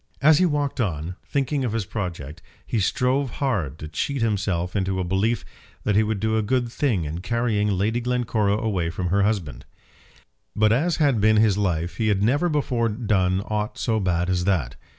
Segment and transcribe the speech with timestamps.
[0.19, 4.99] As he walked on, thinking of his project, he strove hard to cheat himself into
[4.99, 5.45] a belief
[5.83, 9.63] that he would do a good thing in carrying Lady Glencora away from her husband.
[10.55, 14.45] Bad as had been his life he had never before done aught so bad as
[14.45, 14.75] that.